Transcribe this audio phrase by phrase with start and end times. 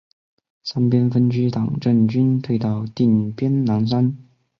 [0.63, 4.17] 三边分区党政军退到定边南山。